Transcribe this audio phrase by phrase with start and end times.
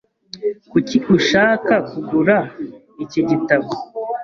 [0.71, 2.37] Kuki ushaka kugura
[3.03, 3.69] iki gitabo?